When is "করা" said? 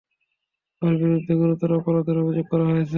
2.47-2.65